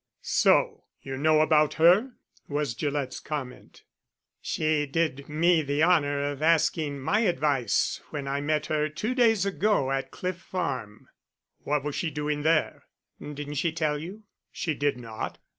[0.23, 2.13] "So, you know about her?"
[2.47, 3.83] was Gillett's comment.
[4.41, 9.45] "She did me the honour of asking my advice when I met her two days
[9.45, 11.07] ago at Cliff Farm."
[11.65, 12.85] "What was she doing there?"
[13.21, 15.37] "Didn't she tell you?" "She did not."